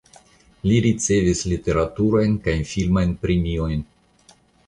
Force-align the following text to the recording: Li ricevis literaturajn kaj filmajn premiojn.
Li 0.69 0.77
ricevis 0.85 1.43
literaturajn 1.51 2.33
kaj 2.47 2.57
filmajn 2.71 3.15
premiojn. 3.27 3.87